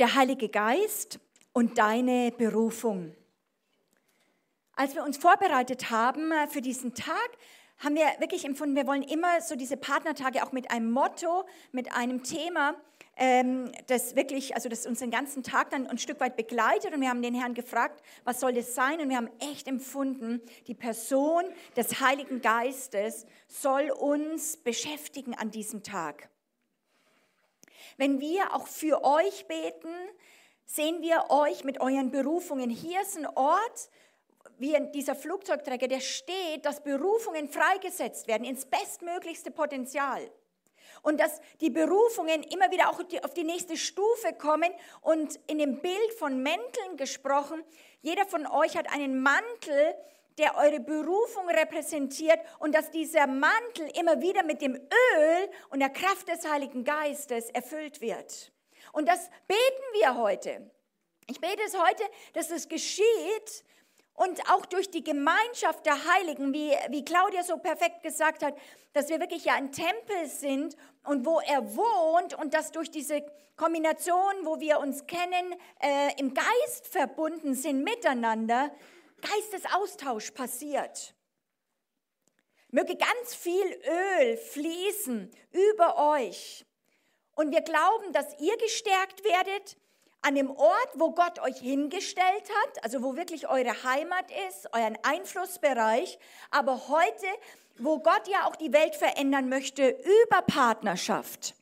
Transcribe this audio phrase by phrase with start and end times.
[0.00, 1.20] der Heilige Geist
[1.52, 3.14] und deine Berufung.
[4.72, 7.28] Als wir uns vorbereitet haben äh, für diesen Tag,
[7.76, 11.92] haben wir wirklich empfunden, wir wollen immer so diese Partnertage auch mit einem Motto, mit
[11.94, 12.76] einem Thema,
[13.16, 16.94] ähm, das wirklich, also das uns den ganzen Tag dann ein Stück weit begleitet.
[16.94, 19.02] Und wir haben den Herrn gefragt, was soll das sein?
[19.02, 21.44] Und wir haben echt empfunden, die Person
[21.76, 26.29] des Heiligen Geistes soll uns beschäftigen an diesem Tag.
[27.96, 29.94] Wenn wir auch für euch beten,
[30.66, 32.70] sehen wir euch mit euren Berufungen.
[32.70, 33.90] Hier ist ein Ort,
[34.58, 40.30] wie dieser Flugzeugträger, der steht, dass Berufungen freigesetzt werden ins bestmöglichste Potenzial.
[41.02, 44.70] Und dass die Berufungen immer wieder auch auf die nächste Stufe kommen.
[45.00, 47.64] Und in dem Bild von Mänteln gesprochen,
[48.02, 49.94] jeder von euch hat einen Mantel,
[50.40, 55.90] der eure Berufung repräsentiert und dass dieser Mantel immer wieder mit dem Öl und der
[55.90, 58.50] Kraft des Heiligen Geistes erfüllt wird.
[58.92, 60.70] Und das beten wir heute.
[61.28, 63.64] Ich bete es heute, dass es geschieht
[64.14, 68.54] und auch durch die Gemeinschaft der Heiligen, wie, wie Claudia so perfekt gesagt hat,
[68.94, 73.22] dass wir wirklich ja ein Tempel sind und wo er wohnt und dass durch diese
[73.56, 78.70] Kombination, wo wir uns kennen, äh, im Geist verbunden sind miteinander,
[79.20, 81.14] Geistesaustausch passiert.
[82.70, 86.64] Möge ganz viel Öl fließen über euch.
[87.34, 89.76] Und wir glauben, dass ihr gestärkt werdet
[90.22, 94.98] an dem Ort, wo Gott euch hingestellt hat, also wo wirklich eure Heimat ist, euren
[95.02, 96.18] Einflussbereich,
[96.50, 97.26] aber heute,
[97.78, 101.54] wo Gott ja auch die Welt verändern möchte über Partnerschaft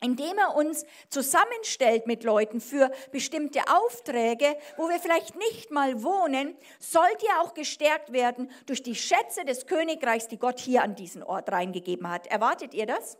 [0.00, 6.56] indem er uns zusammenstellt mit Leuten für bestimmte Aufträge, wo wir vielleicht nicht mal wohnen,
[6.78, 11.22] sollt ihr auch gestärkt werden durch die Schätze des Königreichs, die Gott hier an diesen
[11.22, 12.26] Ort reingegeben hat.
[12.28, 13.18] Erwartet ihr das?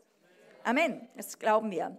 [0.64, 1.96] Amen, das glauben wir.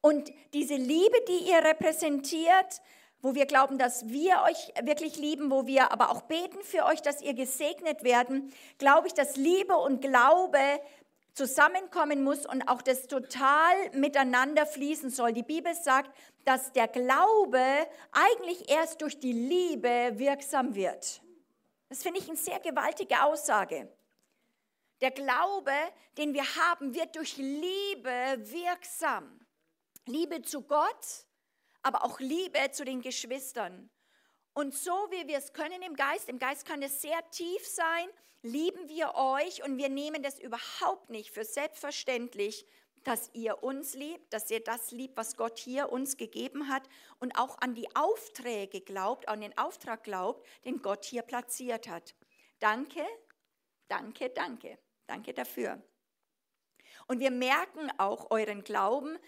[0.00, 2.82] Und diese Liebe, die ihr repräsentiert,
[3.24, 7.00] wo wir glauben, dass wir euch wirklich lieben, wo wir aber auch beten für euch,
[7.00, 10.58] dass ihr gesegnet werden, glaube ich, dass Liebe und Glaube
[11.34, 15.32] zusammenkommen muss und auch das total miteinander fließen soll.
[15.32, 17.60] Die Bibel sagt, dass der Glaube
[18.12, 21.20] eigentlich erst durch die Liebe wirksam wird.
[21.88, 23.88] Das finde ich eine sehr gewaltige Aussage.
[25.00, 25.72] Der Glaube,
[26.16, 29.40] den wir haben, wird durch Liebe wirksam.
[30.06, 31.26] Liebe zu Gott,
[31.82, 33.90] aber auch Liebe zu den Geschwistern.
[34.54, 38.08] Und so wie wir es können im Geist, im Geist kann es sehr tief sein,
[38.44, 42.66] lieben wir euch und wir nehmen das überhaupt nicht für selbstverständlich,
[43.02, 46.88] dass ihr uns liebt, dass ihr das liebt, was Gott hier uns gegeben hat
[47.20, 52.14] und auch an die Aufträge glaubt, an den Auftrag glaubt, den Gott hier platziert hat.
[52.60, 53.04] Danke,
[53.88, 55.82] danke, danke, danke dafür.
[57.06, 59.18] Und wir merken auch euren Glauben,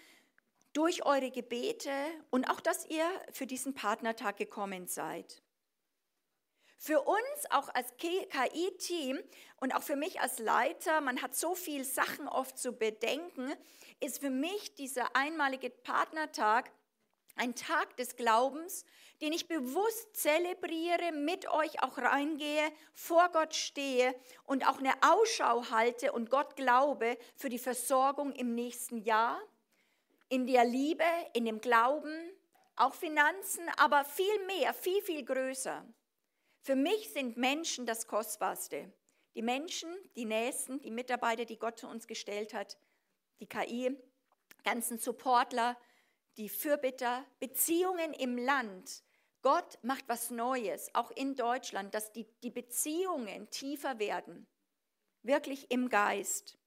[0.73, 1.91] durch eure Gebete
[2.29, 5.41] und auch, dass ihr für diesen Partnertag gekommen seid.
[6.77, 9.19] Für uns auch als KI-Team
[9.59, 13.51] und auch für mich als Leiter, man hat so viele Sachen oft zu bedenken,
[13.99, 16.71] ist für mich dieser einmalige Partnertag
[17.35, 18.85] ein Tag des Glaubens,
[19.21, 24.13] den ich bewusst zelebriere, mit euch auch reingehe, vor Gott stehe
[24.45, 29.39] und auch eine Ausschau halte und Gott glaube für die Versorgung im nächsten Jahr
[30.29, 32.13] in der Liebe, in dem Glauben,
[32.75, 35.83] auch Finanzen, aber viel mehr, viel, viel größer.
[36.67, 38.91] Für mich sind Menschen das Kostbarste.
[39.35, 42.77] Die Menschen, die Nächsten, die Mitarbeiter, die Gott zu uns gestellt hat,
[43.39, 43.95] die KI,
[44.65, 45.77] ganzen Supportler,
[46.35, 49.01] die Fürbitter, Beziehungen im Land.
[49.41, 54.45] Gott macht was Neues, auch in Deutschland, dass die, die Beziehungen tiefer werden,
[55.23, 56.57] wirklich im Geist.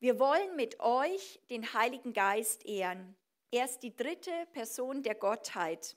[0.00, 3.14] Wir wollen mit euch den Heiligen Geist ehren.
[3.52, 5.96] Er ist die dritte Person der Gottheit.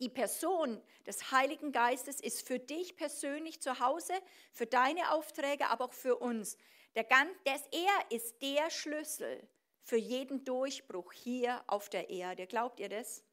[0.00, 4.14] Die Person des Heiligen Geistes ist für dich persönlich zu Hause,
[4.52, 6.56] für deine Aufträge, aber auch für uns.
[6.94, 9.48] Der, der, er ist der Schlüssel
[9.82, 12.46] für jeden Durchbruch hier auf der Erde.
[12.46, 13.24] Glaubt ihr das?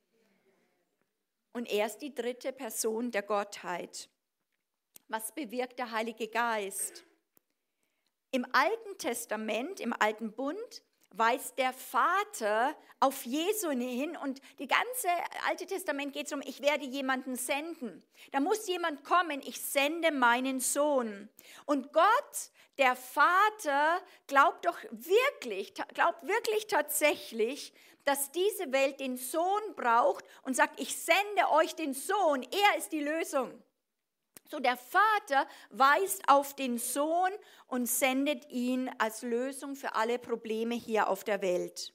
[1.54, 4.10] Und er ist die dritte Person der Gottheit.
[5.08, 7.04] Was bewirkt der Heilige Geist?
[8.32, 15.08] Im Alten Testament, im Alten Bund, weist der Vater auf Jesu hin und die ganze
[15.48, 18.04] Alte Testament geht es um, ich werde jemanden senden.
[18.32, 21.30] Da muss jemand kommen, ich sende meinen Sohn.
[21.66, 27.74] Und Gott, der Vater, glaubt doch wirklich, glaubt wirklich tatsächlich,
[28.06, 32.92] dass diese Welt den Sohn braucht und sagt, ich sende euch den Sohn, er ist
[32.92, 33.62] die Lösung.
[34.50, 37.30] So der Vater weist auf den Sohn
[37.68, 41.94] und sendet ihn als Lösung für alle Probleme hier auf der Welt.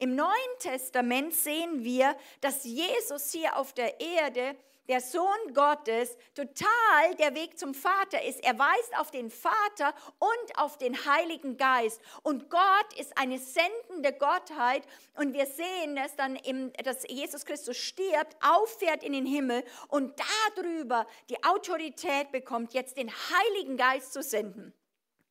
[0.00, 4.56] Im Neuen Testament sehen wir, dass Jesus hier auf der Erde
[4.90, 8.42] der Sohn Gottes, total der Weg zum Vater ist.
[8.42, 12.00] Er weist auf den Vater und auf den Heiligen Geist.
[12.24, 14.82] Und Gott ist eine sendende Gottheit.
[15.14, 20.12] Und wir sehen es dann, im, dass Jesus Christus stirbt, auffährt in den Himmel und
[20.56, 24.74] darüber die Autorität bekommt, jetzt den Heiligen Geist zu senden.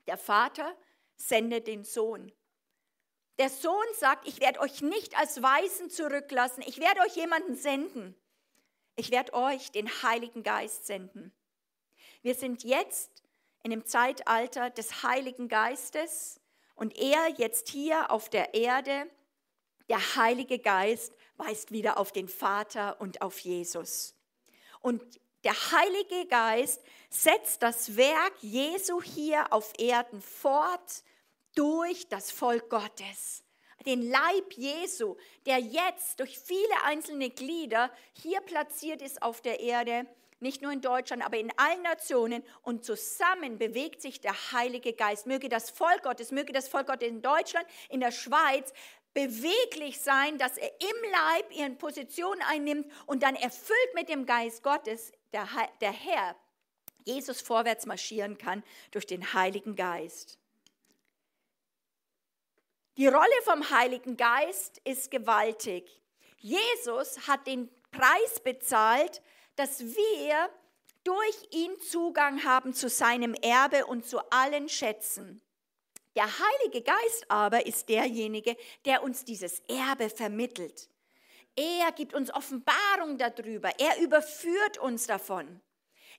[0.07, 0.73] Der Vater
[1.17, 2.31] sendet den Sohn.
[3.39, 8.15] Der Sohn sagt, ich werde euch nicht als Weisen zurücklassen, ich werde euch jemanden senden.
[8.95, 11.33] Ich werde euch den Heiligen Geist senden.
[12.21, 13.23] Wir sind jetzt
[13.63, 16.39] in dem Zeitalter des Heiligen Geistes
[16.75, 19.09] und er jetzt hier auf der Erde,
[19.89, 24.15] der Heilige Geist, weist wieder auf den Vater und auf Jesus.
[24.81, 25.01] Und
[25.43, 31.03] der Heilige Geist setzt das Werk Jesu hier auf Erden fort
[31.55, 33.43] durch das Volk Gottes
[33.85, 35.15] den Leib Jesu,
[35.45, 40.05] der jetzt durch viele einzelne Glieder hier platziert ist auf der Erde,
[40.41, 45.27] nicht nur in Deutschland, aber in allen Nationen und zusammen bewegt sich der Heilige Geist.
[45.27, 48.71] Möge das Volk Gottes, möge das Volk Gottes in Deutschland, in der Schweiz
[49.13, 54.63] beweglich sein, dass er im Leib ihren Position einnimmt und dann erfüllt mit dem Geist
[54.63, 55.47] Gottes der,
[55.81, 56.35] der Herr
[57.05, 60.38] Jesus vorwärts marschieren kann durch den Heiligen Geist.
[62.99, 65.89] Die Rolle vom Heiligen Geist ist gewaltig.
[66.39, 69.21] Jesus hat den Preis bezahlt,
[69.55, 70.49] dass wir
[71.05, 75.41] durch ihn Zugang haben zu seinem Erbe und zu allen Schätzen.
[76.17, 80.89] Der Heilige Geist aber ist derjenige, der uns dieses Erbe vermittelt.
[81.55, 83.71] Er gibt uns Offenbarung darüber.
[83.79, 85.61] Er überführt uns davon.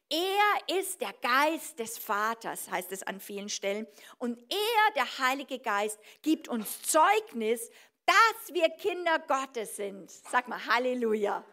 [0.08, 3.86] Er ist der Geist des Vaters, heißt es an vielen Stellen.
[4.18, 7.70] Und er, der Heilige Geist, gibt uns Zeugnis,
[8.06, 10.10] dass wir Kinder Gottes sind.
[10.10, 11.44] Sag mal Halleluja.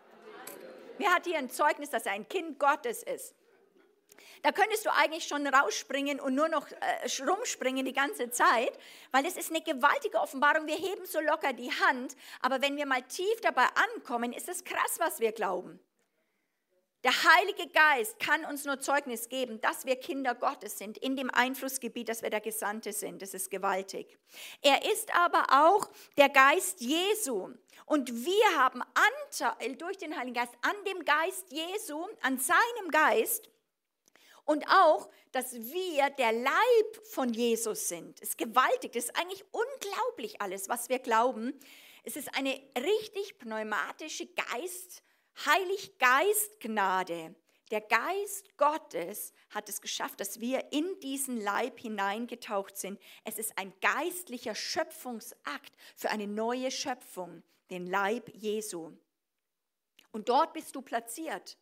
[0.97, 3.35] Wer hat hier ein Zeugnis, dass er ein Kind Gottes ist?
[4.41, 8.71] Da könntest du eigentlich schon rausspringen und nur noch äh, rumspringen die ganze Zeit,
[9.11, 10.67] weil es ist eine gewaltige Offenbarung.
[10.67, 14.63] Wir heben so locker die Hand, aber wenn wir mal tief dabei ankommen, ist es
[14.63, 15.79] krass, was wir glauben.
[17.03, 21.29] Der Heilige Geist kann uns nur Zeugnis geben, dass wir Kinder Gottes sind, in dem
[21.29, 23.21] Einflussgebiet, dass wir der Gesandte sind.
[23.21, 24.17] Das ist gewaltig.
[24.61, 27.49] Er ist aber auch der Geist Jesu.
[27.85, 28.81] Und wir haben
[29.31, 33.49] Anteil durch den Heiligen Geist an dem Geist Jesu, an seinem Geist.
[34.43, 38.19] Und auch, dass wir der Leib von Jesus sind.
[38.21, 38.93] Das ist gewaltig.
[38.93, 41.53] Das ist eigentlich unglaublich alles, was wir glauben.
[42.03, 45.03] Es ist eine richtig pneumatische Geist.
[45.45, 47.35] Heilig Geist Gnade.
[47.69, 52.99] Der Geist Gottes hat es geschafft, dass wir in diesen Leib hineingetaucht sind.
[53.23, 58.93] Es ist ein geistlicher Schöpfungsakt für eine neue Schöpfung, den Leib Jesu.
[60.11, 61.57] Und dort bist du platziert.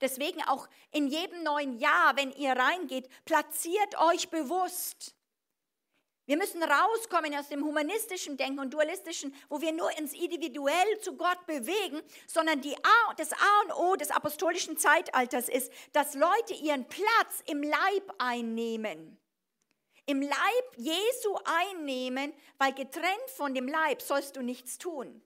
[0.00, 5.14] Deswegen auch in jedem neuen Jahr, wenn ihr reingeht, platziert euch bewusst.
[6.26, 11.16] Wir müssen rauskommen aus dem humanistischen Denken und dualistischen, wo wir nur ins Individuell zu
[11.16, 16.86] Gott bewegen, sondern A, das A und O des apostolischen Zeitalters ist, dass Leute ihren
[16.86, 19.18] Platz im Leib einnehmen.
[20.06, 25.22] Im Leib Jesu einnehmen, weil getrennt von dem Leib sollst du nichts tun.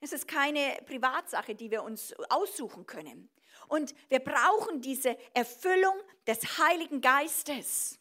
[0.00, 3.30] Es ist keine Privatsache, die wir uns aussuchen können.
[3.66, 5.96] Und wir brauchen diese Erfüllung
[6.26, 7.98] des Heiligen Geistes.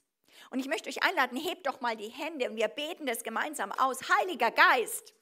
[0.50, 3.72] Und ich möchte euch einladen, hebt doch mal die Hände und wir beten das gemeinsam
[3.74, 4.00] aus.
[4.10, 5.14] Heiliger Geist,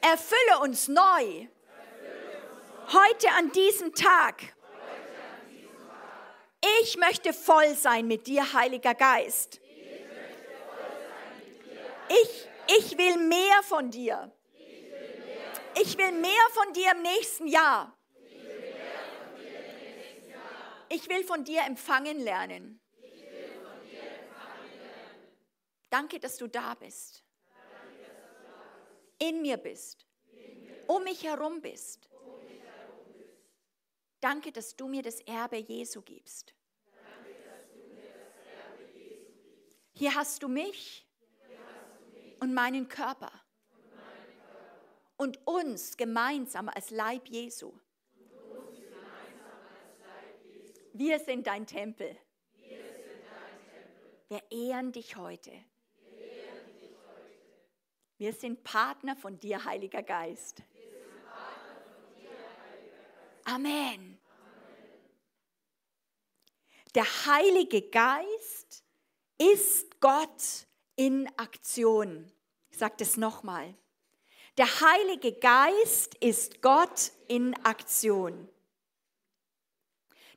[0.00, 1.48] erfülle uns neu.
[2.92, 4.54] Heute an diesem Tag.
[6.82, 9.60] Ich möchte voll sein mit dir, Heiliger Geist.
[12.08, 12.48] Ich,
[12.78, 14.32] ich will mehr von dir.
[15.80, 17.96] Ich will mehr von dir im nächsten Jahr.
[20.88, 22.80] Ich will von dir empfangen lernen.
[25.90, 27.24] Danke, dass du da bist.
[29.18, 30.06] In mir bist.
[30.86, 32.08] Um mich herum bist.
[34.20, 36.54] Danke, dass du mir das Erbe Jesu gibst.
[39.92, 41.06] Hier hast du mich
[42.40, 43.32] und meinen Körper
[45.16, 47.72] und uns gemeinsam als Leib Jesu.
[50.92, 52.16] Wir sind dein Tempel.
[54.28, 55.52] Wir ehren dich heute.
[58.18, 60.60] Wir sind Partner von dir, Heiliger Geist.
[63.44, 64.18] Amen.
[66.96, 68.82] Der Heilige Geist
[69.38, 72.32] ist Gott in Aktion.
[72.70, 73.72] sage es nochmal.
[74.56, 78.48] Der Heilige Geist ist Gott in Aktion.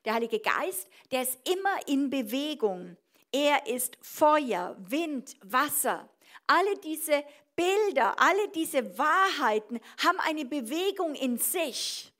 [0.04, 2.96] Der Heilige Geist, der ist immer in Bewegung.
[3.32, 6.08] Er ist Feuer, Wind, Wasser.
[6.46, 7.24] Alle diese
[7.62, 12.12] Bilder, alle diese Wahrheiten haben eine Bewegung in sich.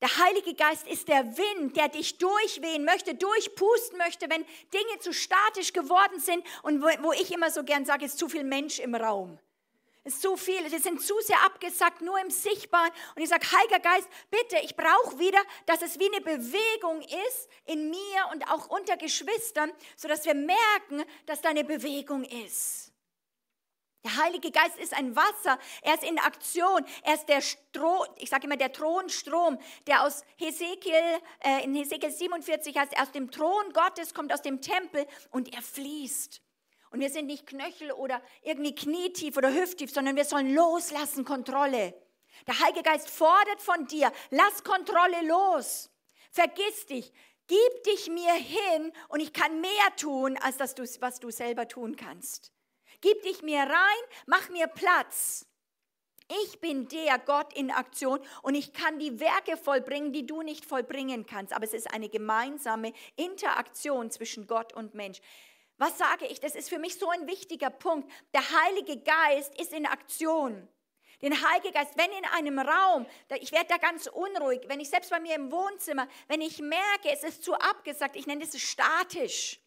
[0.00, 5.12] Der Heilige Geist ist der Wind, der dich durchwehen möchte, durchpusten möchte, wenn Dinge zu
[5.12, 8.94] statisch geworden sind und wo, ich immer so gern sage, ist zu viel Mensch im
[8.94, 9.38] Raum.
[10.04, 12.90] Ist zu viel, wir sind zu sehr abgesackt, nur im Sichtbaren.
[13.16, 17.48] Und ich sage, Heiliger Geist, bitte, ich brauche wieder, dass es wie eine Bewegung ist
[17.66, 22.92] in mir und auch unter Geschwistern, sodass wir merken, dass da eine Bewegung ist.
[24.08, 28.30] Der Heilige Geist ist ein Wasser, er ist in Aktion, er ist der Strom, ich
[28.30, 30.94] sage immer der Thronstrom, der aus Hesekiel,
[31.40, 35.60] äh, in Hesekiel 47 heißt, aus dem Thron Gottes kommt aus dem Tempel und er
[35.60, 36.40] fließt.
[36.90, 41.92] Und wir sind nicht Knöchel oder irgendwie knietief oder hüfttief, sondern wir sollen loslassen, Kontrolle.
[42.46, 45.90] Der Heilige Geist fordert von dir, lass Kontrolle los.
[46.30, 47.12] Vergiss dich,
[47.46, 51.94] gib dich mir hin und ich kann mehr tun, als das, was du selber tun
[51.94, 52.54] kannst.
[53.00, 55.46] Gib dich mir rein, mach mir Platz.
[56.44, 60.66] Ich bin der Gott in Aktion und ich kann die Werke vollbringen, die du nicht
[60.66, 61.54] vollbringen kannst.
[61.54, 65.20] Aber es ist eine gemeinsame Interaktion zwischen Gott und Mensch.
[65.78, 66.40] Was sage ich?
[66.40, 68.10] Das ist für mich so ein wichtiger Punkt.
[68.34, 70.68] Der Heilige Geist ist in Aktion.
[71.22, 73.06] Den Heiligen Geist, wenn in einem Raum,
[73.40, 77.10] ich werde da ganz unruhig, wenn ich selbst bei mir im Wohnzimmer, wenn ich merke,
[77.10, 79.60] es ist zu abgesagt, ich nenne es statisch.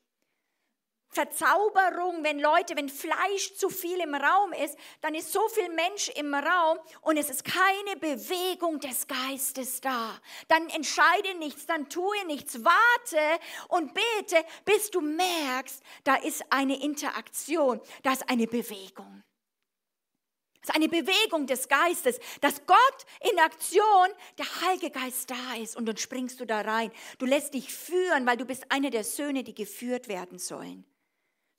[1.13, 6.07] Verzauberung, wenn Leute, wenn Fleisch zu viel im Raum ist, dann ist so viel Mensch
[6.15, 10.17] im Raum und es ist keine Bewegung des Geistes da.
[10.47, 16.81] Dann entscheide nichts, dann tue nichts, warte und bete, bis du merkst, da ist eine
[16.81, 19.21] Interaktion, da ist eine Bewegung.
[20.61, 25.75] Es ist eine Bewegung des Geistes, dass Gott in Aktion, der Heilige Geist da ist
[25.75, 26.91] und dann springst du da rein.
[27.17, 30.85] Du lässt dich führen, weil du bist einer der Söhne, die geführt werden sollen.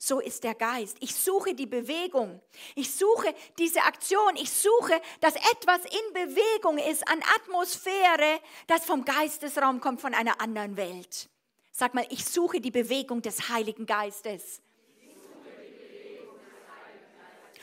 [0.05, 0.97] So ist der Geist.
[0.99, 2.41] Ich suche die Bewegung.
[2.75, 4.35] Ich suche diese Aktion.
[4.35, 10.41] Ich suche, dass etwas in Bewegung ist an Atmosphäre, das vom Geistesraum kommt, von einer
[10.41, 11.29] anderen Welt.
[11.71, 14.61] Sag mal, ich suche die Bewegung des Heiligen Geistes.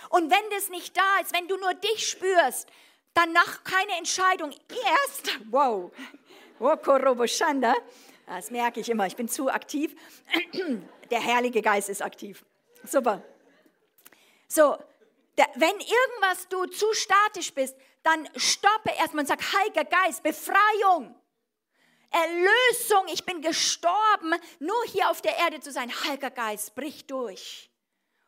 [0.08, 2.70] Und wenn das nicht da ist, wenn du nur dich spürst,
[3.12, 4.54] danach keine Entscheidung.
[4.70, 5.92] Erst, wow,
[8.26, 9.94] das merke ich immer, ich bin zu aktiv
[11.10, 12.44] der Heilige Geist ist aktiv.
[12.84, 13.22] Super.
[14.48, 14.76] So,
[15.36, 21.14] der, wenn irgendwas du zu statisch bist, dann stoppe erstmal und sag, Heiliger Geist, Befreiung,
[22.10, 25.92] Erlösung, ich bin gestorben, nur hier auf der Erde zu sein.
[26.04, 27.70] Heiliger Geist, brich durch.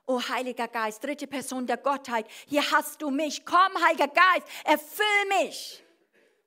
[0.07, 3.45] Oh Heiliger Geist, dritte Person der Gottheit, hier hast du mich.
[3.45, 5.83] Komm, Heiliger Geist, erfüll mich.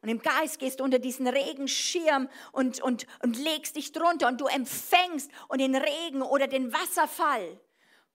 [0.06, 4.40] Und im Geist gehst du unter diesen Regenschirm und, und, und legst dich drunter und
[4.40, 7.60] du empfängst und den Regen oder den Wasserfall.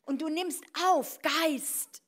[0.05, 2.01] Und du nimmst auf, Geist,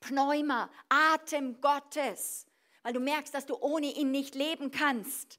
[0.00, 2.46] Pneuma, Atem Gottes,
[2.82, 5.38] weil du merkst, dass du ohne ihn nicht leben kannst.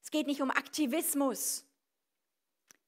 [0.00, 1.63] Es geht nicht um Aktivismus.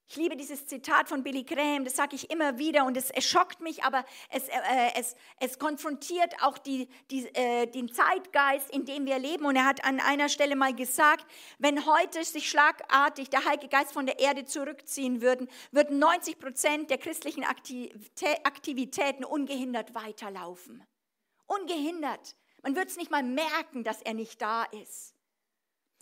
[0.08, 3.24] Ich liebe dieses Zitat von Billy Graham, das sage ich immer wieder und es, es
[3.24, 4.52] schockt mich, aber es, äh,
[4.94, 9.44] es, es konfrontiert auch die, die, äh, den Zeitgeist, in dem wir leben.
[9.46, 11.26] Und er hat an einer Stelle mal gesagt,
[11.58, 16.90] wenn heute sich schlagartig der Heilige Geist von der Erde zurückziehen würden, würden 90 Prozent
[16.90, 20.86] der christlichen Aktivitäten ungehindert weiterlaufen.
[21.46, 22.36] Ungehindert.
[22.62, 25.15] Man wird es nicht mal merken, dass er nicht da ist.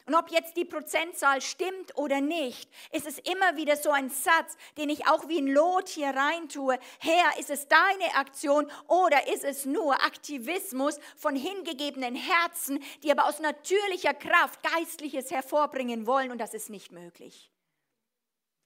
[0.07, 4.57] Und ob jetzt die Prozentzahl stimmt oder nicht, ist es immer wieder so ein Satz,
[4.77, 6.79] den ich auch wie ein Lot hier reintue.
[6.99, 13.25] Herr, ist es deine Aktion oder ist es nur Aktivismus von hingegebenen Herzen, die aber
[13.27, 17.51] aus natürlicher Kraft Geistliches hervorbringen wollen und das ist nicht möglich.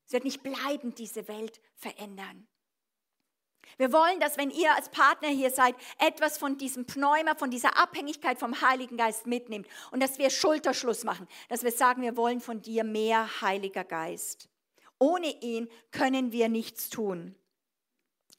[0.07, 2.49] Es wird nicht bleibend diese Welt verändern.
[3.77, 7.77] Wir wollen, dass wenn ihr als Partner hier seid, etwas von diesem Pneuma, von dieser
[7.77, 12.41] Abhängigkeit vom Heiligen Geist mitnimmt und dass wir Schulterschluss machen, dass wir sagen, wir wollen
[12.41, 14.49] von dir mehr Heiliger Geist.
[14.99, 17.35] Ohne ihn können wir nichts tun.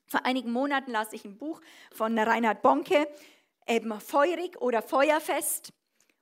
[0.07, 1.61] Vor einigen Monaten las ich ein Buch
[1.93, 3.07] von Reinhard Bonke,
[3.67, 5.71] eben Feurig oder Feuerfest.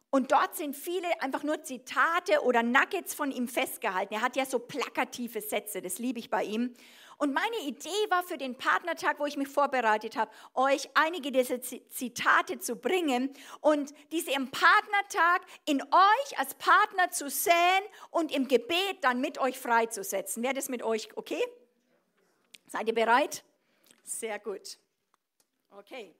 [0.09, 4.13] Und dort sind viele einfach nur Zitate oder Nuggets von ihm festgehalten.
[4.13, 6.73] Er hat ja so plakative Sätze, das liebe ich bei ihm.
[7.17, 11.59] Und meine Idee war für den Partnertag, wo ich mich vorbereitet habe, euch einige dieser
[11.61, 18.47] Zitate zu bringen und diese im Partnertag in euch als Partner zu säen und im
[18.47, 20.43] Gebet dann mit euch freizusetzen.
[20.43, 21.41] Wäre das mit euch okay?
[22.67, 23.43] Seid ihr bereit?
[24.03, 24.77] Sehr gut.
[25.71, 26.13] Okay.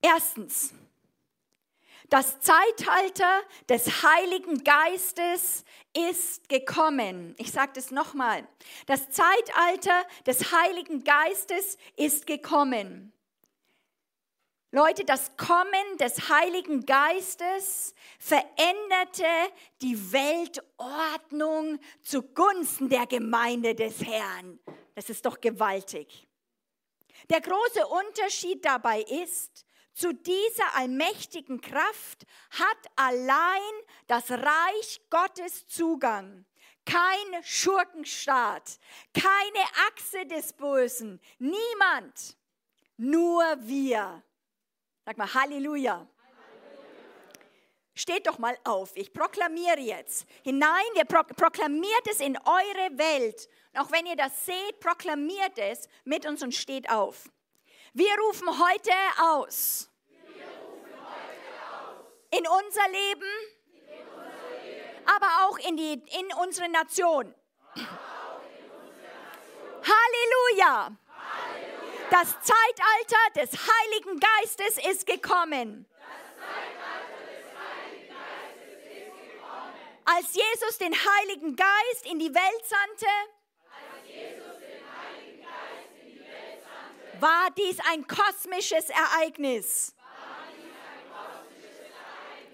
[0.00, 0.74] Erstens,
[2.14, 5.64] das Zeitalter des Heiligen Geistes
[5.96, 7.34] ist gekommen.
[7.38, 8.46] Ich sage das nochmal.
[8.86, 13.12] Das Zeitalter des Heiligen Geistes ist gekommen.
[14.70, 19.26] Leute, das Kommen des Heiligen Geistes veränderte
[19.82, 24.60] die Weltordnung zugunsten der Gemeinde des Herrn.
[24.94, 26.28] Das ist doch gewaltig.
[27.28, 33.72] Der große Unterschied dabei ist, zu dieser allmächtigen Kraft hat allein
[34.06, 36.44] das Reich Gottes Zugang.
[36.84, 38.78] Kein Schurkenstaat,
[39.14, 42.36] keine Achse des Bösen, niemand,
[42.96, 44.22] nur wir.
[45.06, 46.06] Sag mal Halleluja.
[47.94, 53.48] Steht doch mal auf, ich proklamiere jetzt hinein, ihr proklamiert es in eure Welt.
[53.72, 57.30] Und auch wenn ihr das seht, proklamiert es mit uns und steht auf.
[57.96, 58.90] Wir rufen heute
[59.22, 59.88] aus.
[62.32, 63.30] In unser Leben,
[65.06, 67.32] aber auch in, die, in unsere Nation.
[69.84, 70.90] Halleluja.
[72.10, 75.86] Das Zeitalter des Heiligen Geistes ist gekommen.
[80.04, 83.06] Als Jesus den Heiligen Geist in die Welt sandte,
[87.20, 89.94] war dies ein kosmisches Ereignis.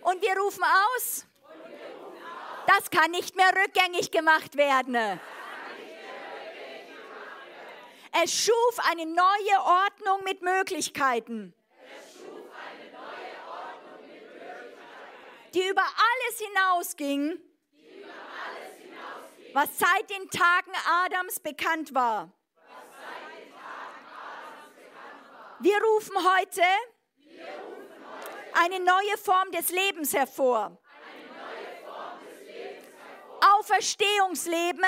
[0.02, 1.26] Und wir rufen aus,
[2.66, 5.20] das kann nicht mehr rückgängig gemacht werden.
[8.22, 11.54] Es schuf eine neue Ordnung mit Möglichkeiten.
[15.54, 17.40] Die über alles hinausging,
[19.52, 20.72] was seit den Tagen
[21.04, 22.30] Adams bekannt war.
[25.62, 26.62] Wir rufen heute
[28.54, 30.78] eine neue Form des Lebens hervor.
[33.58, 34.86] Auferstehungsleben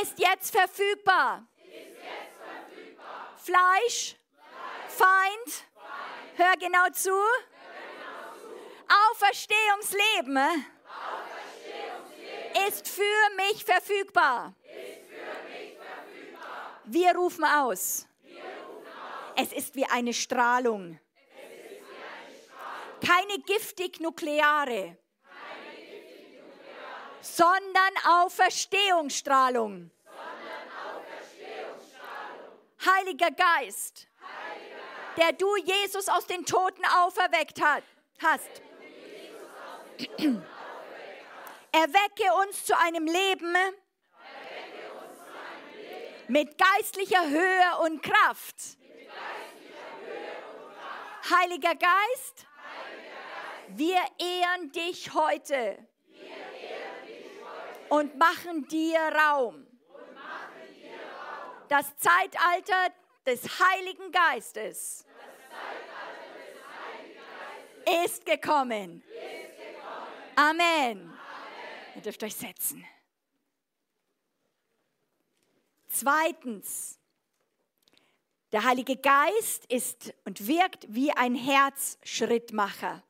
[0.00, 1.46] ist jetzt verfügbar.
[3.36, 4.16] Fleisch,
[4.88, 5.66] Feind,
[6.36, 7.14] hör genau zu.
[9.10, 10.64] Auferstehungsleben
[12.66, 14.54] ist für mich verfügbar.
[16.84, 18.06] Wir rufen aus.
[19.36, 20.98] Es ist wie eine Strahlung.
[23.06, 24.96] Keine giftig-nukleare,
[27.20, 29.90] sondern Auferstehungsstrahlung.
[32.84, 34.08] Heiliger Geist,
[35.18, 38.62] der du Jesus aus den Toten auferweckt hast.
[41.72, 43.54] Erwecke uns zu einem Leben
[46.28, 48.75] mit geistlicher Höhe und Kraft.
[51.30, 52.46] Heiliger Geist,
[53.68, 55.86] wir ehren dich heute
[57.88, 59.66] und machen dir Raum.
[61.68, 62.92] Das Zeitalter
[63.24, 65.04] des Heiligen Geistes
[68.04, 69.02] ist gekommen.
[70.36, 71.12] Amen.
[71.94, 72.86] Ihr dürft euch setzen.
[75.88, 77.00] Zweitens,
[78.52, 83.02] der Heilige Geist ist und wirkt wie ein Herzschrittmacher.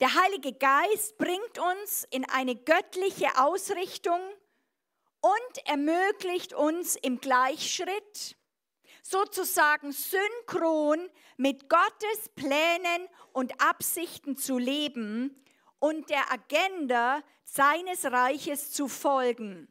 [0.00, 4.20] Der Heilige Geist bringt uns in eine göttliche Ausrichtung
[5.20, 8.36] und ermöglicht uns im Gleichschritt,
[9.02, 15.34] sozusagen synchron mit Gottes Plänen und Absichten zu leben
[15.80, 19.66] und der Agenda seines Reiches zu folgen.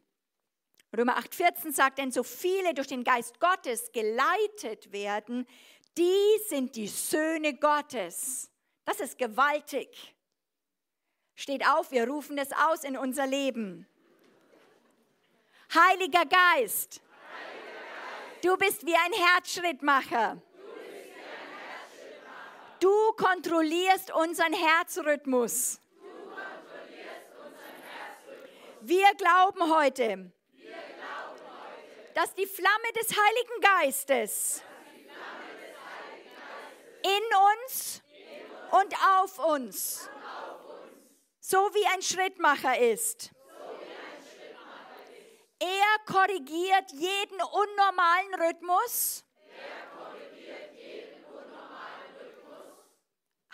[0.96, 5.46] Römer 8,14 sagt, denn so viele durch den Geist Gottes geleitet werden,
[5.98, 8.50] die sind die Söhne Gottes.
[8.84, 10.14] Das ist gewaltig.
[11.34, 13.86] Steht auf, wir rufen es aus in unser Leben.
[15.74, 17.02] Heiliger Geist,
[18.42, 20.40] du bist wie ein Herzschrittmacher.
[22.80, 25.80] Du kontrollierst unseren Herzrhythmus.
[28.80, 30.32] Wir glauben heute,
[32.18, 34.60] dass die Flamme des Heiligen Geistes
[37.04, 37.22] in
[37.54, 38.02] uns
[38.72, 40.10] und auf uns
[41.38, 43.30] so wie ein Schrittmacher ist.
[45.60, 49.24] Er korrigiert jeden unnormalen Rhythmus.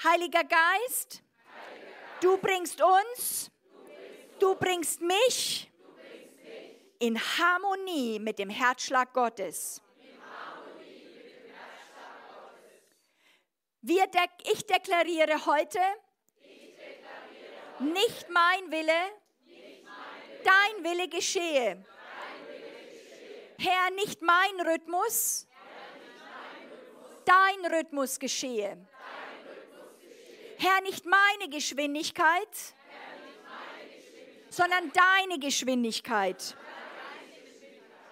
[0.03, 1.23] Heiliger Geist,
[2.21, 3.51] Du bringst uns,
[4.39, 5.71] du bringst mich
[6.99, 9.81] in Harmonie mit dem Herzschlag Gottes.
[13.83, 15.79] Wir de ich deklariere heute,
[17.81, 18.93] nicht mein Wille,
[20.43, 21.85] dein Wille geschehe.
[23.59, 25.47] Herr, nicht mein Rhythmus,
[27.27, 28.87] dein Rhythmus geschehe.
[30.59, 32.75] Herr, nicht meine Geschwindigkeit,
[34.49, 36.57] sondern deine Geschwindigkeit.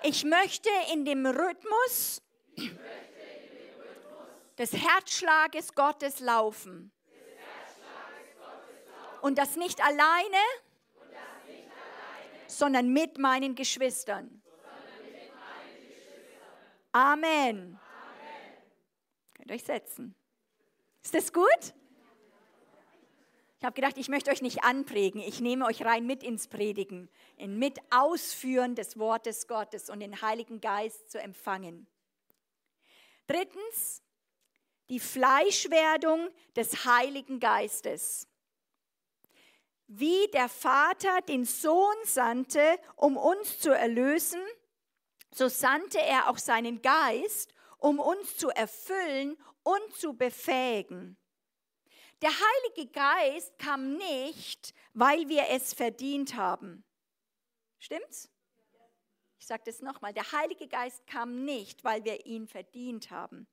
[0.04, 2.22] Ich möchte in dem Rhythmus
[4.58, 6.92] des Herzschlages Gottes laufen.
[9.20, 10.42] Und das nicht alleine,
[12.48, 14.42] sondern mit meinen Geschwistern.
[16.90, 17.78] Amen.
[19.34, 20.14] Könnt ihr euch setzen.
[21.02, 21.74] Ist das gut?
[23.62, 25.20] Ich habe gedacht, ich möchte euch nicht anprägen.
[25.20, 30.20] Ich nehme euch rein mit ins Predigen, in mit Ausführen des Wortes Gottes und den
[30.20, 31.86] Heiligen Geist zu empfangen.
[33.28, 34.02] Drittens,
[34.90, 38.26] die Fleischwerdung des Heiligen Geistes.
[39.86, 44.42] Wie der Vater den Sohn sandte, um uns zu erlösen,
[45.32, 51.16] so sandte er auch seinen Geist, um uns zu erfüllen und zu befähigen.
[52.22, 56.84] Der Heilige Geist kam nicht, weil wir es verdient haben.
[57.80, 58.30] Stimmt's?
[59.40, 60.14] Ich sage das nochmal.
[60.14, 63.48] Der Heilige Geist kam nicht, weil wir ihn verdient haben.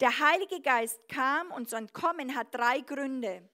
[0.00, 3.48] Der Heilige Geist kam und sein Kommen hat drei Gründe.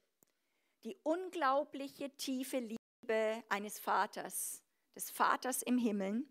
[0.83, 4.65] Die unglaubliche tiefe Liebe eines Vaters,
[4.97, 6.27] des Vaters im Himmel.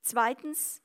[0.00, 0.82] Zweitens,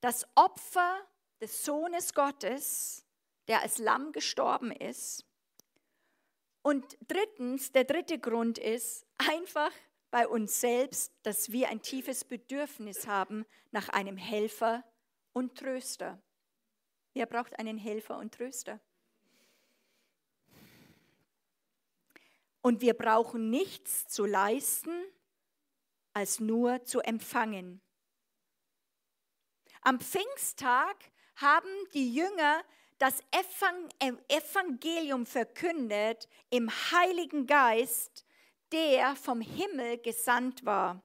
[0.00, 1.06] das Opfer
[1.42, 3.04] des Sohnes Gottes,
[3.48, 5.26] der als Lamm gestorben ist.
[6.62, 9.72] Und drittens, der dritte Grund ist einfach
[10.12, 14.84] bei uns selbst, dass wir ein tiefes Bedürfnis haben nach einem Helfer
[15.32, 16.22] und Tröster.
[17.14, 18.80] Wer braucht einen Helfer und Tröster?
[22.60, 24.94] Und wir brauchen nichts zu leisten,
[26.12, 27.80] als nur zu empfangen.
[29.80, 30.96] Am Pfingsttag
[31.34, 32.62] haben die Jünger
[33.02, 33.20] das
[34.28, 38.24] Evangelium verkündet im Heiligen Geist,
[38.70, 41.02] der vom Himmel gesandt war.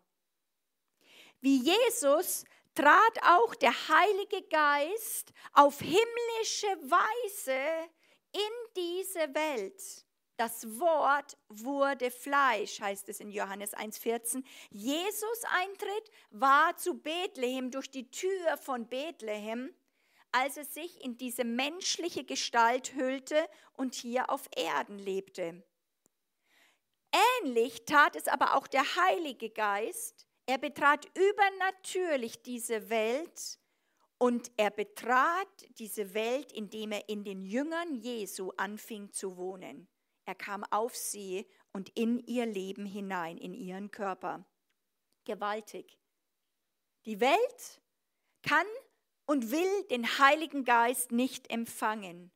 [1.42, 7.90] Wie Jesus trat auch der Heilige Geist auf himmlische Weise
[8.32, 10.06] in diese Welt.
[10.36, 14.44] Das Wort wurde Fleisch, heißt es in Johannes 1.14.
[14.70, 19.74] Jesus Eintritt war zu Bethlehem durch die Tür von Bethlehem
[20.32, 25.63] als er sich in diese menschliche Gestalt hüllte und hier auf Erden lebte.
[27.42, 30.28] Ähnlich tat es aber auch der Heilige Geist.
[30.46, 33.60] Er betrat übernatürlich diese Welt
[34.18, 39.88] und er betrat diese Welt, indem er in den Jüngern Jesu anfing zu wohnen.
[40.26, 44.46] Er kam auf sie und in ihr Leben hinein, in ihren Körper.
[45.26, 45.98] Gewaltig.
[47.06, 47.82] Die Welt
[48.42, 48.66] kann
[49.28, 52.32] und will den Heiligen Geist nicht empfangen.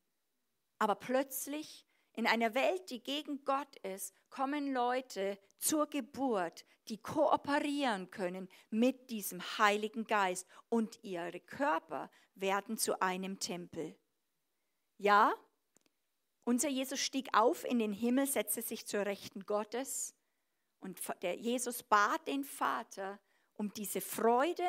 [0.78, 8.12] Aber plötzlich in einer Welt, die gegen Gott ist, kommen Leute zur Geburt, die kooperieren
[8.12, 13.96] können mit diesem Heiligen Geist und ihre Körper werden zu einem Tempel.
[14.98, 15.34] Ja,
[16.44, 20.14] unser Jesus stieg auf in den Himmel, setzte sich zur Rechten Gottes
[20.82, 23.20] und der Jesus bat den Vater
[23.54, 24.68] um diese Freude,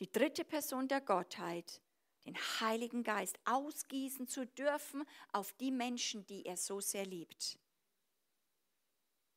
[0.00, 1.80] die dritte Person der Gottheit,
[2.24, 7.58] den Heiligen Geist ausgießen zu dürfen auf die Menschen, die er so sehr liebt.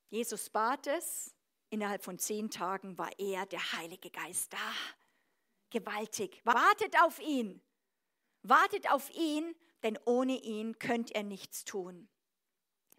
[0.10, 1.36] Jesus bat es,
[1.69, 4.73] innerhalb von zehn Tagen war er, der Heilige Geist, da.
[5.69, 6.41] Gewaltig.
[6.45, 7.62] Wartet auf ihn.
[8.43, 12.08] Wartet auf ihn, denn ohne ihn könnt ihr nichts tun.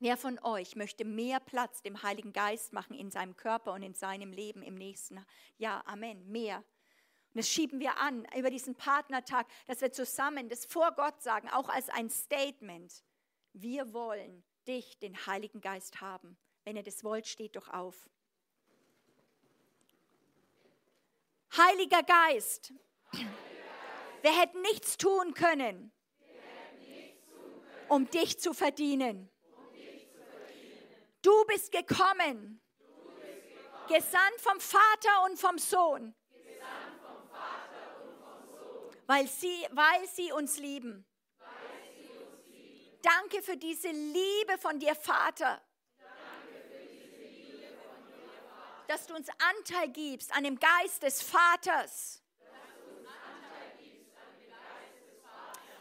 [0.00, 3.94] Wer von euch möchte mehr Platz dem Heiligen Geist machen in seinem Körper und in
[3.94, 5.24] seinem Leben im nächsten
[5.57, 5.87] Jahr?
[5.87, 6.31] Amen.
[6.31, 6.64] Mehr.
[7.34, 11.48] Und das schieben wir an über diesen Partnertag, dass wir zusammen das vor Gott sagen,
[11.48, 13.02] auch als ein Statement.
[13.52, 16.38] Wir wollen dich, den Heiligen Geist, haben.
[16.62, 18.08] Wenn ihr das wollt, steht doch auf.
[21.56, 22.72] Heiliger Geist,
[24.22, 25.90] wir hätten nichts tun können,
[27.88, 29.28] um dich zu verdienen.
[31.20, 32.60] Du bist gekommen,
[33.88, 36.14] gesandt vom Vater und vom Sohn
[39.06, 41.04] weil sie, weil sie uns lieben.
[43.02, 45.60] Danke für diese Liebe von dir, Vater.
[48.86, 52.22] dass du uns Anteil gibst an dem Geist des Vaters.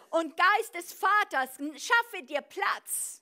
[0.09, 3.21] Und Geist des Vaters, schaffe dir Platz.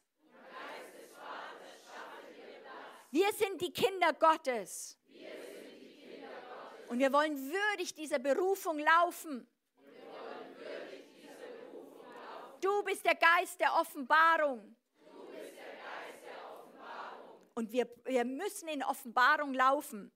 [3.12, 4.98] Wir sind die Kinder Gottes.
[6.90, 9.48] Und wir wollen würdig dieser Berufung laufen.
[12.62, 14.76] Du bist der Geist der Offenbarung.
[17.54, 20.12] Und wir, wir müssen in Offenbarung laufen.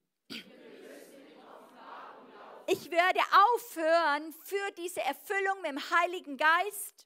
[2.67, 3.19] Ich werde
[3.53, 7.05] aufhören für diese Erfüllung mit dem Heiligen Geist.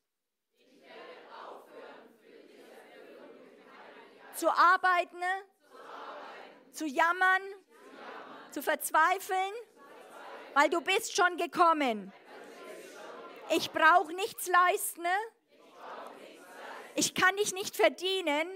[4.35, 5.21] Zu arbeiten,
[6.71, 7.41] zu jammern,
[8.51, 9.53] zu verzweifeln,
[10.53, 12.13] weil du bist schon gekommen.
[13.55, 15.05] Ich brauche nichts leisten.
[16.95, 18.47] Ich kann dich nicht verdienen.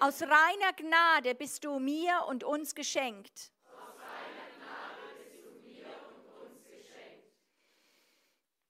[0.00, 3.52] Aus reiner Gnade bist du mir und uns geschenkt.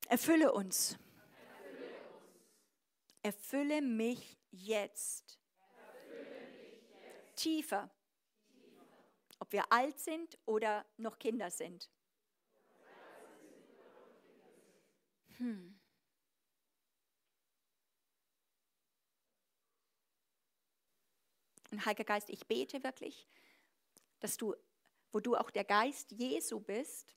[0.09, 0.97] Erfülle uns.
[3.23, 5.39] Erfülle mich jetzt.
[7.37, 7.91] Tiefer.
[9.39, 11.91] Ob wir alt sind oder noch Kinder sind.
[15.39, 15.79] Hm.
[21.71, 23.29] Und Heiliger Geist, ich bete wirklich,
[24.21, 24.55] dass du,
[25.13, 27.15] wo du auch der Geist Jesu bist,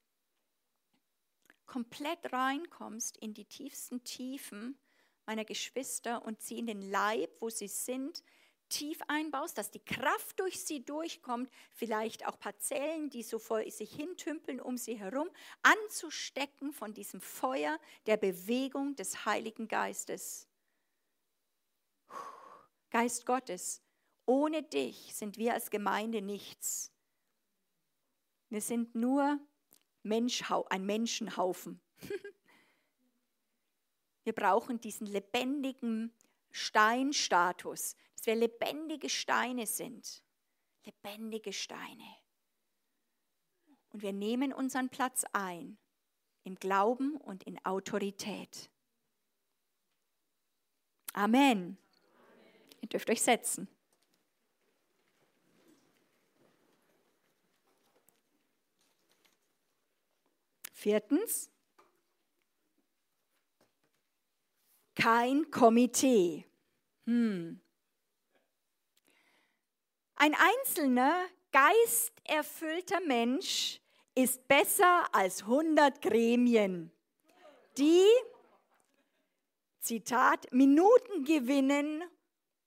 [1.65, 4.77] komplett reinkommst in die tiefsten Tiefen
[5.25, 8.23] meiner Geschwister und sie in den Leib, wo sie sind,
[8.71, 13.93] tief einbaust, dass die Kraft durch sie durchkommt, vielleicht auch Parzellen, die so vor sich
[13.93, 15.29] hintümpeln um sie herum,
[15.61, 20.47] anzustecken von diesem Feuer der Bewegung des Heiligen Geistes.
[22.89, 23.81] Geist Gottes,
[24.25, 26.91] ohne dich sind wir als Gemeinde nichts.
[28.49, 29.39] Wir sind nur
[30.03, 31.79] ein Menschenhaufen.
[34.23, 36.13] wir brauchen diesen lebendigen
[36.51, 40.23] Steinstatus, dass wir lebendige Steine sind.
[40.83, 42.15] Lebendige Steine.
[43.89, 45.77] Und wir nehmen unseren Platz ein
[46.43, 48.69] im Glauben und in Autorität.
[51.13, 51.77] Amen.
[52.81, 53.67] Ihr dürft euch setzen.
[60.73, 61.51] Viertens,
[64.95, 66.45] kein Komitee.
[67.05, 67.59] Hm.
[70.15, 73.81] Ein einzelner geisterfüllter Mensch
[74.15, 76.91] ist besser als 100 Gremien,
[77.77, 78.05] die,
[79.79, 82.03] Zitat, Minuten gewinnen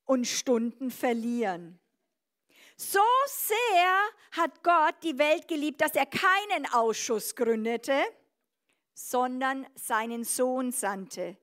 [0.05, 1.79] und Stunden verlieren.
[2.77, 8.03] So sehr hat Gott die Welt geliebt, dass er keinen Ausschuss gründete,
[8.93, 11.37] sondern seinen Sohn sandte.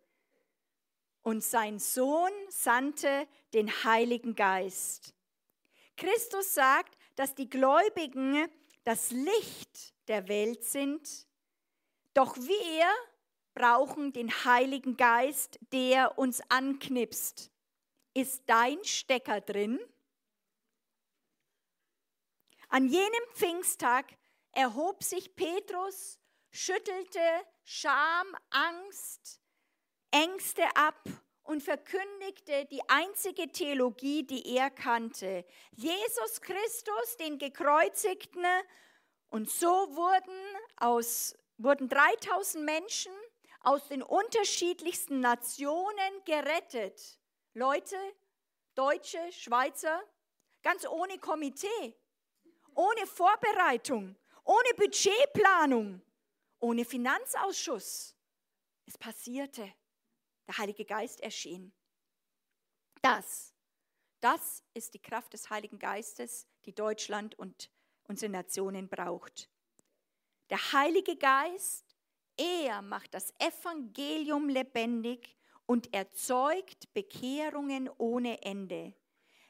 [1.23, 5.15] Und sein Sohn sandte den Heiligen Geist.
[5.97, 8.49] Christus sagt, dass die Gläubigen
[8.85, 11.27] das Licht der Welt sind,
[12.15, 12.87] doch wir
[13.55, 17.51] brauchen den Heiligen Geist, der uns anknipst.
[18.15, 19.81] Ist dein Stecker drin?
[22.69, 24.17] An jenem Pfingsttag
[24.53, 26.19] erhob sich Petrus,
[26.51, 27.21] schüttelte
[27.65, 29.42] Scham, Angst,
[30.13, 31.03] Ängste ab
[31.43, 35.45] und verkündigte die einzige Theologie, die er kannte.
[35.73, 38.45] Jesus Christus, den gekreuzigten.
[39.29, 40.39] Und so wurden,
[40.77, 43.13] aus, wurden 3000 Menschen
[43.61, 47.19] aus den unterschiedlichsten Nationen gerettet.
[47.55, 47.97] Leute,
[48.77, 50.01] Deutsche, Schweizer,
[50.63, 51.97] ganz ohne Komitee
[52.75, 56.01] ohne Vorbereitung, ohne Budgetplanung,
[56.61, 58.17] ohne Finanzausschuss.
[58.87, 59.73] Es passierte.
[60.47, 61.73] Der Heilige Geist erschien.
[63.01, 63.55] Das,
[64.21, 67.71] das ist die Kraft des Heiligen Geistes, die Deutschland und
[68.05, 69.49] unsere Nationen braucht.
[70.51, 71.97] Der Heilige Geist,
[72.37, 78.95] er macht das Evangelium lebendig und erzeugt Bekehrungen ohne Ende.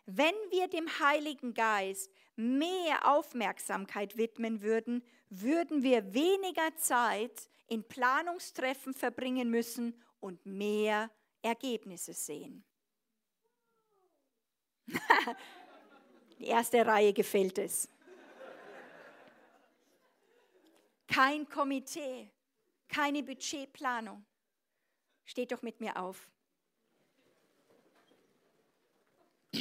[0.06, 5.04] Wenn wir dem Heiligen Geist mehr Aufmerksamkeit widmen würden,
[5.40, 12.64] würden wir weniger Zeit in Planungstreffen verbringen müssen und mehr Ergebnisse sehen.
[16.38, 17.88] Die erste Reihe gefällt es.
[21.06, 22.30] Kein Komitee,
[22.88, 24.24] keine Budgetplanung.
[25.24, 26.28] Steht doch mit mir auf.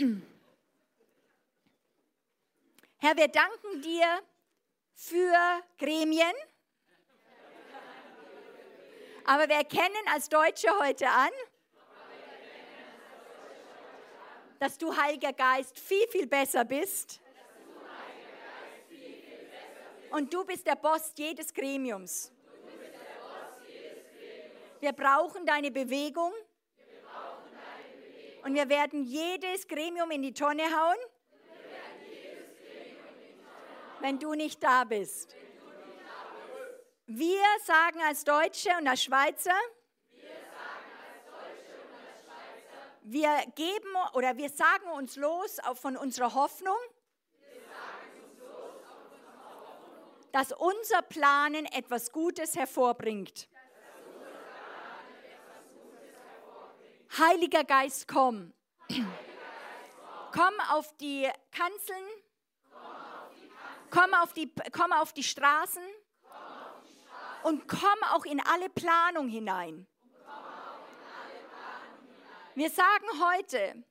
[2.98, 4.22] Herr, wir danken dir
[5.02, 6.34] für Gremien.
[9.26, 11.32] Aber wir erkennen als Deutsche heute an,
[14.60, 17.20] dass du, Heiliger Geist, viel, viel besser bist.
[20.12, 22.32] Und du bist der Boss jedes Gremiums.
[24.82, 26.32] Wir brauchen deine Bewegung.
[28.44, 30.98] Und wir werden jedes Gremium in die Tonne hauen,
[34.02, 35.36] wenn du nicht da bist.
[37.06, 39.56] Wir sagen als Deutsche und als Schweizer,
[43.04, 46.78] wir geben oder wir sagen uns los von unserer Hoffnung,
[50.32, 53.50] dass unser Planen etwas Gutes hervorbringt.
[57.18, 58.54] Heiliger Geist, komm.
[60.32, 62.21] Komm auf die Kanzeln.
[63.92, 65.84] Komm auf die, komm auf die Straßen.
[67.44, 69.88] Und komm auch in alle Planung hinein.
[72.56, 73.84] Wir sagen heute,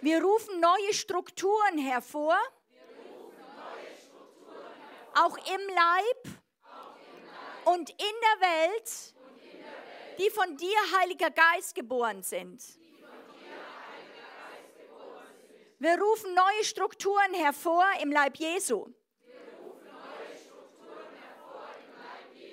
[0.00, 2.36] wir rufen neue Strukturen hervor,
[5.14, 6.38] auch im Leib
[7.66, 9.14] und in der Welt,
[10.18, 12.81] die von dir, Heiliger Geist, geboren sind.
[15.82, 18.86] Wir rufen neue Strukturen hervor im Leib Jesu.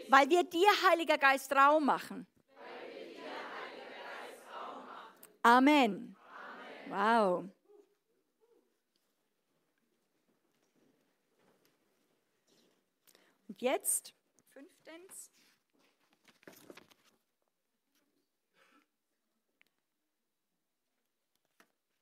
[0.07, 2.25] Weil wir dir, Heiliger Geist, Raum machen.
[5.43, 6.15] Amen.
[6.87, 7.45] Wow.
[13.47, 14.15] Und jetzt,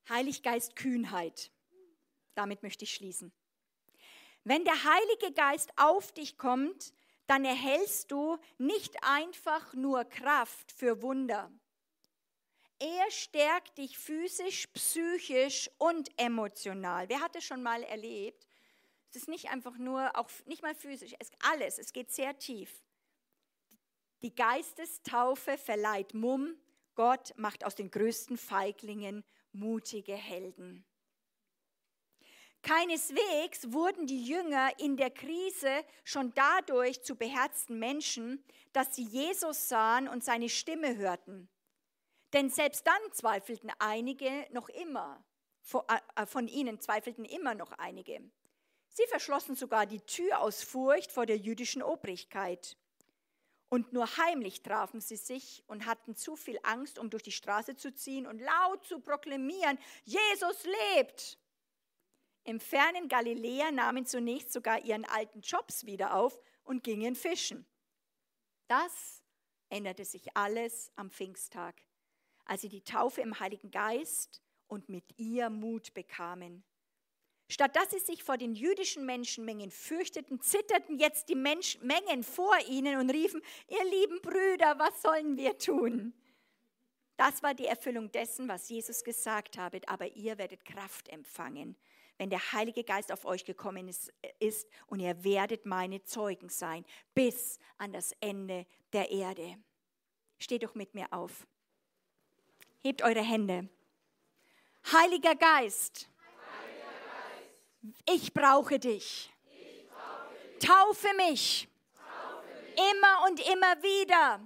[0.10, 1.52] Heiliggeist Kühnheit.
[2.36, 3.32] Damit möchte ich schließen.
[4.43, 6.93] Wenn der Heilige Geist auf dich kommt,
[7.26, 11.52] dann erhältst du nicht einfach nur Kraft für Wunder.
[12.80, 17.10] Er stärkt dich physisch, psychisch und emotional.
[17.10, 18.48] Wer hat es schon mal erlebt?
[19.10, 22.84] Es ist nicht einfach nur, auch nicht mal physisch, es alles, es geht sehr tief.
[24.22, 26.56] Die Geistestaufe verleiht Mumm,
[26.96, 30.86] Gott macht aus den größten Feiglingen mutige Helden.
[32.63, 39.69] Keineswegs wurden die Jünger in der Krise schon dadurch zu beherzten Menschen, dass sie Jesus
[39.69, 41.49] sahen und seine Stimme hörten.
[42.33, 45.23] Denn selbst dann zweifelten einige noch immer,
[46.15, 48.19] äh, von ihnen zweifelten immer noch einige.
[48.89, 52.77] Sie verschlossen sogar die Tür aus Furcht vor der jüdischen Obrigkeit.
[53.69, 57.75] Und nur heimlich trafen sie sich und hatten zu viel Angst, um durch die Straße
[57.75, 61.38] zu ziehen und laut zu proklamieren, Jesus lebt.
[62.45, 67.65] Im fernen Galiläa nahmen zunächst sogar ihren alten Jobs wieder auf und gingen fischen.
[68.67, 69.21] Das
[69.67, 71.82] änderte sich alles am Pfingsttag,
[72.45, 76.63] als sie die Taufe im Heiligen Geist und mit ihr Mut bekamen.
[77.49, 82.57] Statt dass sie sich vor den jüdischen Menschenmengen fürchteten, zitterten jetzt die Mensch Mengen vor
[82.67, 86.13] ihnen und riefen, ihr lieben Brüder, was sollen wir tun?
[87.15, 91.75] Das war die Erfüllung dessen, was Jesus gesagt habe, aber ihr werdet Kraft empfangen,
[92.17, 96.86] wenn der Heilige Geist auf euch gekommen ist, ist und ihr werdet meine Zeugen sein,
[97.15, 99.57] bis an das Ende der Erde.
[100.38, 101.47] Steht doch mit mir auf.
[102.79, 103.67] Hebt eure Hände.
[104.91, 106.10] Heiliger Geist,
[108.06, 109.32] ich brauche dich.
[110.60, 111.67] Taufe mich.
[112.76, 114.39] Immer und immer wieder.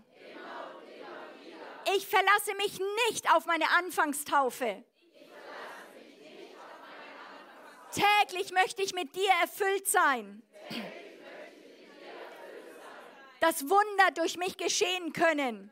[1.95, 4.83] Ich verlasse mich nicht auf meine Anfangstaufe.
[7.91, 10.43] Täglich möchte ich mit dir erfüllt sein.
[13.39, 15.71] Dass Wunder durch mich geschehen können.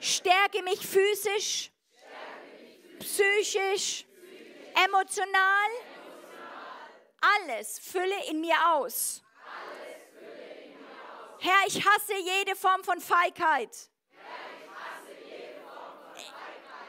[0.00, 1.70] Stärke mich physisch,
[2.98, 4.05] psychisch,
[4.84, 5.70] emotional,
[7.20, 9.22] alles fülle in mir aus.
[11.40, 13.90] Herr, ich hasse jede Form von Feigheit.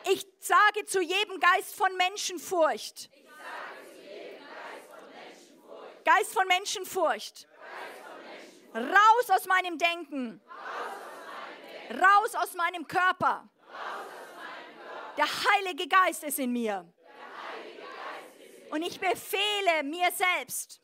[0.10, 3.10] Ich sage zu jedem Geist von Menschenfurcht.
[6.06, 7.48] Geist von Menschenfurcht.
[8.74, 10.42] Raus aus meinem Denken.
[11.92, 13.48] Raus aus meinem Körper.
[15.18, 16.86] Der Heilige Geist ist in mir.
[18.70, 20.82] Und ich befehle mir selbst.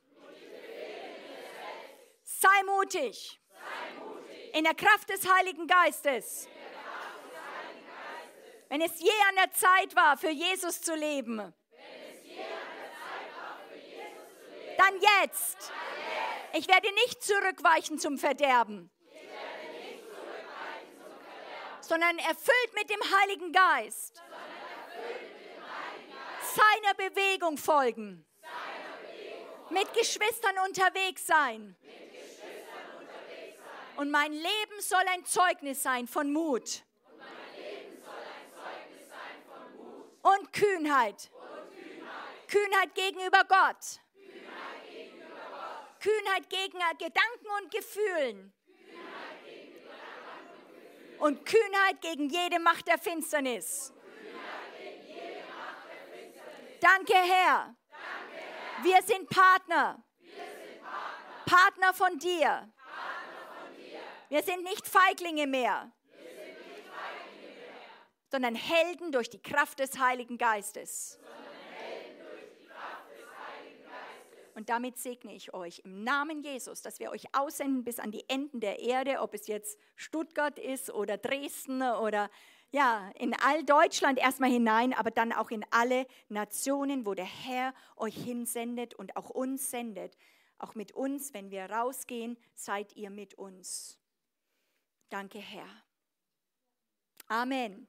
[2.24, 3.40] Sei mutig.
[4.54, 6.48] In der Kraft des Heiligen Geistes.
[8.70, 11.54] Wenn es je an der Zeit war, für Jesus zu leben,
[14.78, 15.72] Dann jetzt.
[16.54, 18.92] Ich werde nicht zurückweichen zum Verderben,
[21.82, 24.22] sondern erfüllt mit dem Heiligen Geist
[26.54, 28.26] seiner Bewegung folgen.
[29.70, 31.76] Mit Geschwistern unterwegs sein.
[33.96, 36.84] Und mein Leben soll ein Zeugnis sein von Mut.
[40.22, 41.30] Und Kühnheit.
[42.48, 44.00] Kühnheit gegenüber Gott.
[46.00, 48.54] Kühnheit gegen Gedanken und Gefühlen.
[51.20, 53.94] Und Kühnheit gegen jede Macht der Finsternis.
[56.84, 57.74] Danke, Herr.
[58.82, 60.04] Wir sind Partner.
[61.46, 62.70] Partner von dir.
[64.28, 65.94] Wir sind nicht Feiglinge mehr,
[68.30, 71.18] sondern Helden durch die Kraft des Heiligen Geistes.
[74.56, 78.28] Und damit segne ich euch im Namen Jesus, dass wir euch aussenden bis an die
[78.28, 82.30] Enden der Erde, ob es jetzt Stuttgart ist oder Dresden oder
[82.74, 87.74] ja, in all Deutschland erstmal hinein, aber dann auch in alle Nationen, wo der Herr
[87.96, 90.18] euch hinsendet und auch uns sendet.
[90.58, 94.00] Auch mit uns, wenn wir rausgehen, seid ihr mit uns.
[95.10, 95.70] Danke, Herr.
[97.28, 97.88] Amen.